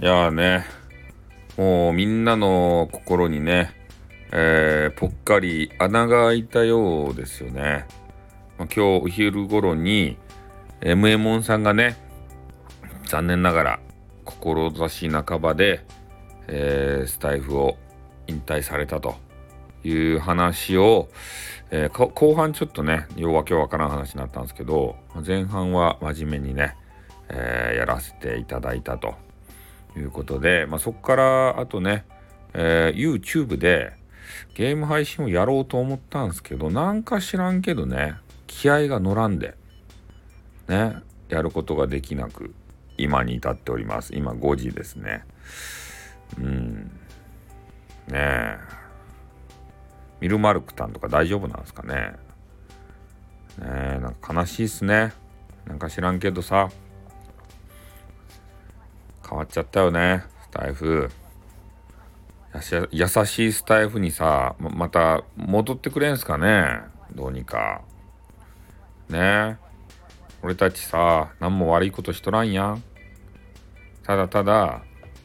[0.00, 0.64] やーね、
[1.56, 3.74] もうみんなの心にね、
[4.30, 7.84] えー、ぽっかり穴が開いたようですよね。
[8.58, 10.16] まあ、今日お昼頃に、
[10.82, 11.96] m m ンさんがね、
[13.06, 13.80] 残念ながら、
[14.24, 15.84] 志半ばで、
[16.46, 17.76] えー、スタイフを
[18.28, 19.16] 引退されたと
[19.82, 21.08] いう話を、
[21.72, 24.94] えー、後半ちょっとね、ようわけわからん話になったんですけど、
[25.26, 26.76] 前半は真面目にね、
[27.30, 29.26] えー、やらせていただいたと。
[29.98, 32.04] いうことで、まあ、そこからあとね、
[32.54, 33.92] えー、YouTube で
[34.54, 38.16] ゲーム配信をやろうと思ったんですけどなんか知らんけどね
[38.46, 39.54] 気合が乗らんで
[40.68, 40.96] ね
[41.28, 42.54] やることができなく
[42.98, 44.14] 今に至っております。
[44.14, 45.24] 今5時ですね。
[46.36, 46.74] うん。
[48.08, 48.58] ねえ。
[50.20, 51.94] ミルマルクタンとか大丈夫なんですかね。
[51.94, 55.12] ねえなんか悲しいっすね。
[55.64, 56.70] なんか知らんけどさ。
[59.28, 61.10] 変わっちゃったよねスタイフ。
[62.90, 66.80] 優しいスタイフにさままた戻ってくれんすかね
[67.14, 67.82] どうにか。
[69.08, 69.58] ね。
[70.42, 72.82] 俺たちさ何も悪いことしとらんやん。
[74.02, 74.82] ただただ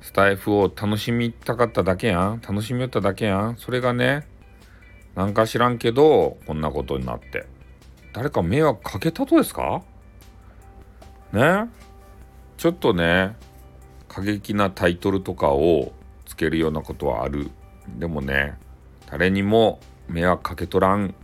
[0.00, 2.40] スタイフを楽しみたかっただけやん。
[2.40, 3.56] 楽しみよっただけやん。
[3.56, 4.26] それがね
[5.14, 7.46] なんか知らんけどこんなことになって。
[8.12, 9.82] 誰か迷惑かけたとですか？
[11.32, 11.68] ね。
[12.56, 13.36] ちょっとね
[14.14, 15.92] 過激なタイトルとかを
[16.24, 17.50] つけるようなことはある。
[17.98, 18.54] でもね
[19.10, 21.16] 誰にも迷惑かけとらん。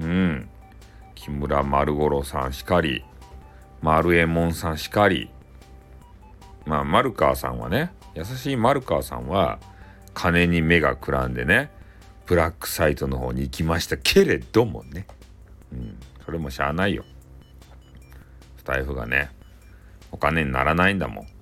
[0.00, 0.48] うん。
[1.14, 3.04] 木村丸五郎さんしかり。
[3.80, 5.30] 丸右衛門さんしかり。
[6.66, 9.60] まあ丸川さんはね優しい丸川さんは
[10.14, 11.70] 金に目がくらんでね
[12.26, 13.96] ブラックサイトの方に行きました。
[13.96, 15.06] けれどもね。
[15.72, 15.96] うん。
[16.24, 17.04] それもしゃあないよ。
[18.58, 19.30] スタイフがね
[20.10, 21.33] お金にならないんだもん。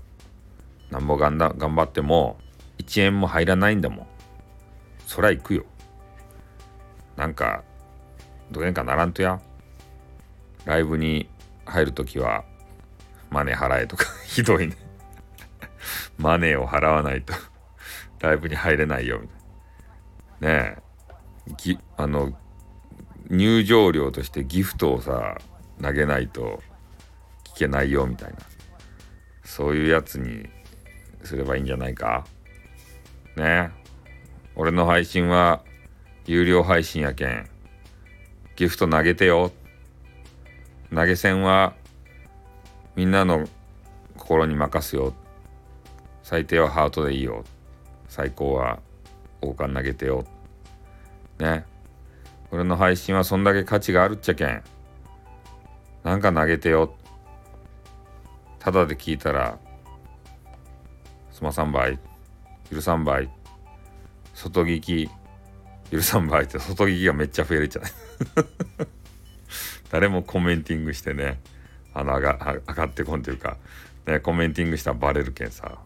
[0.92, 2.36] なんぼ頑張っても
[2.76, 4.06] 1円も入らないんだもん。
[5.06, 5.64] そりゃ行くよ。
[7.16, 7.64] なんか
[8.50, 9.40] どげんかならんとや。
[10.66, 11.30] ライブに
[11.64, 12.44] 入るときは
[13.30, 14.76] マネ払えとか ひどいね。
[16.18, 17.32] マネーを払わないと
[18.20, 19.18] ライブに入れないよ。
[19.18, 19.38] みたい
[20.40, 20.76] なね
[21.48, 21.52] え。
[21.56, 22.38] ぎあの
[23.30, 25.38] 入場料としてギフトをさ
[25.80, 26.62] 投げないと
[27.44, 28.36] 聞けないよみたいな。
[29.42, 30.50] そういうやつに
[31.24, 32.24] すればいいんじゃないか？
[33.36, 33.70] ね。
[34.54, 35.62] 俺の配信は
[36.26, 37.48] 有料配信やけん
[38.54, 39.50] ギフト投げてよ。
[40.94, 41.74] 投げ銭は
[42.94, 43.48] みんなの
[44.16, 45.14] 心に任すよ。
[46.22, 47.44] 最低はハートでいいよ。
[48.08, 48.80] 最高は
[49.40, 50.24] 王冠投げてよ。
[51.38, 51.64] ね。
[52.50, 54.62] 俺の配信はそんだけ価値があるっちゃけん
[56.04, 56.94] なんか投げてよ。
[58.58, 59.58] ただで聞いたら
[61.42, 61.98] スマ3倍
[62.70, 63.28] 許さん倍
[64.32, 65.10] 外聞き
[65.90, 67.92] 許さん倍って外聞きがめっちゃ増えるじゃない。
[69.90, 71.40] 誰もコメンティングしてね
[71.94, 73.56] あの上が上がってこんというか、
[74.06, 75.78] ね、コメンティングしたらバレるけんさ。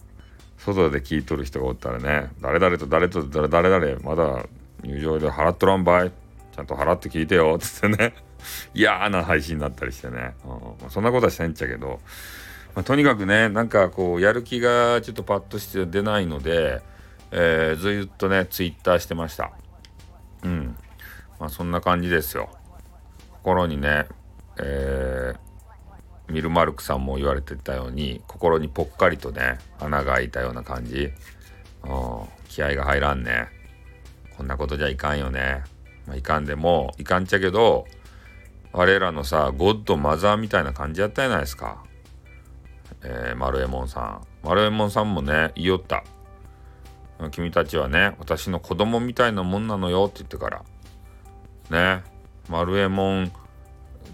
[0.59, 4.45] 外で聞いとる人がおったらね誰々と誰と誰誰々まだ
[4.83, 6.13] 入場で払っとらんばい
[6.55, 8.15] ちゃんと払って聞いてよつってね。
[8.75, 10.35] 嫌な配信になったりしてね、
[10.83, 12.01] うん、そんなことはしてんちゃけど
[12.77, 16.83] まあ、とにかくねなんかこうやる気がちょっとパッとして出ないので、
[17.31, 19.51] えー、ずっとねツイッターしてました。
[20.45, 20.77] うん。
[21.41, 22.51] まあそんな感じですよ。
[23.33, 24.07] 心にね
[24.59, 31.11] えー、ミルマルクさんも言われてたように心にぽっかりとね穴が開いたような感じ。
[32.49, 33.49] 気合が入らんね。
[34.37, 35.63] こんなことじゃいかんよね、
[36.07, 37.87] まあ、いかんでもいかんちゃけど
[38.73, 41.86] 我らのさゴッドマザーみたいな感じやったじゃないですか。
[43.09, 44.27] えー、丸右衛門さん。
[44.43, 46.03] 丸右衛門さんもね、言いよった。
[47.31, 50.65] 君たちはね、私の子供みたいなもんなのよって言ってから。
[51.71, 52.03] ね、
[52.49, 53.33] 丸右衛門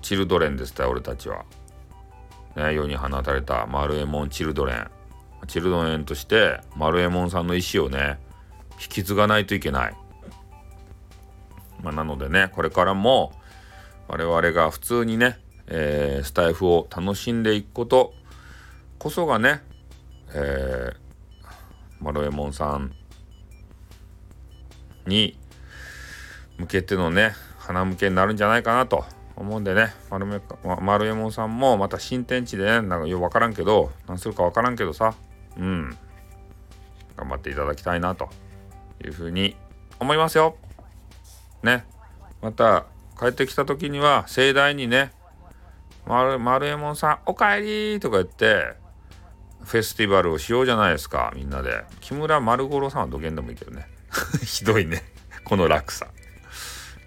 [0.03, 1.45] チルドレンですって俺たちは。
[2.55, 4.91] ね、世に放たれた丸右衛門チルドレン。
[5.49, 8.19] チルドレンとして丸右衛門さんの意思をね、
[8.73, 9.95] 引き継がないといけない。
[11.83, 13.33] まあ、なのでね、これからも
[14.07, 18.13] 我々が普通にね、えー、スタイフを楽しんでいくこと
[19.03, 19.61] こそがね、
[20.33, 20.95] えー、
[21.99, 22.95] マロエモンさん
[25.09, 25.37] に
[26.57, 29.05] 向けてのね、花向けになるんじゃないかなと
[29.35, 30.41] 思うんでね、丸め
[30.81, 35.17] 丸エモンさんもまた新天地でね、なんかよくわからんけど、何するかわからんけどさ、
[35.59, 35.99] うん、
[37.17, 38.29] 頑張っていただきたいなと
[39.05, 39.57] いうふうに
[39.99, 40.57] 思いますよ。
[41.65, 41.85] ね。
[42.41, 42.87] また
[43.19, 45.11] 帰ってきた時には盛大にね、
[46.07, 47.63] 丸、丸右衛門さん、おかえ
[47.95, 48.81] りとか言って、
[49.65, 51.33] フェスティバルをしようじゃないですか。
[51.35, 51.85] みんなで。
[52.01, 53.89] 木村丸五郎さんはどげんでもいいけどね。
[54.45, 55.03] ひどいね。
[55.45, 56.07] この落差。
[56.07, 56.13] ね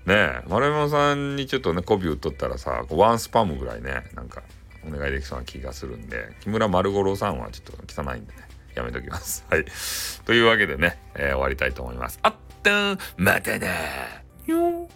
[0.07, 0.41] え。
[0.47, 4.43] 丸山さんにちょっとね媚び打っとったらさワンスパムぐらいねなんか
[4.87, 6.35] お願いできそうな気がするんで。
[6.41, 8.47] 木村丸五郎さんはちょっと汚いんでね。
[8.75, 9.45] やめときます。
[9.49, 9.65] はい。
[10.25, 12.19] というわけでね、えー、終わりたいと思います。
[12.21, 13.67] あったまたな
[14.45, 14.87] よ